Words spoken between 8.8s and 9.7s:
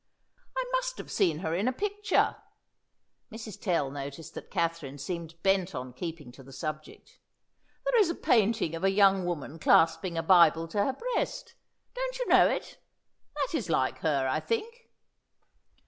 a young woman